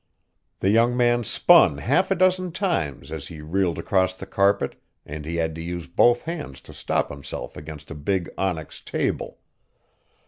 [0.61, 5.25] The young man spun half a dozen times as he reeled across the carpet and
[5.25, 9.37] he had to use both hands to stop himself against a big onyx table.